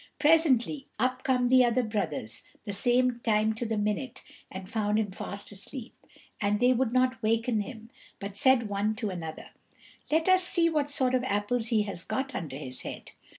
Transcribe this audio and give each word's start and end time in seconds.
Presently 0.17 0.87
up 0.97 1.21
come 1.23 1.49
the 1.49 1.63
other 1.63 1.83
brothers 1.83 2.41
the 2.63 2.73
same 2.73 3.19
time 3.19 3.53
to 3.53 3.67
the 3.67 3.77
minute, 3.77 4.23
and 4.49 4.67
found 4.67 4.97
him 4.97 5.11
fast 5.11 5.51
asleep; 5.51 5.93
and 6.41 6.59
they 6.59 6.73
would 6.73 6.91
not 6.91 7.21
waken 7.21 7.61
him, 7.61 7.91
but 8.19 8.35
said 8.35 8.67
one 8.67 8.95
to 8.95 9.11
another, 9.11 9.51
"Let 10.09 10.27
us 10.27 10.43
see 10.43 10.69
what 10.71 10.89
sort 10.89 11.13
of 11.13 11.23
apples 11.25 11.67
he 11.67 11.83
has 11.83 12.03
got 12.03 12.33
under 12.33 12.55
his 12.57 12.81
head." 12.81 13.11